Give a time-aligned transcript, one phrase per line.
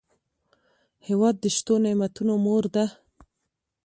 [1.07, 2.85] هېواد د شتو نعمتونو مور ده.